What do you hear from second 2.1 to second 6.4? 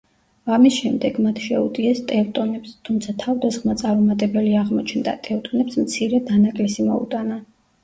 ტევტონებს, თუმცა თავდასხმა წარუმატებელი აღმოჩნდა, ტევტონებს მცირე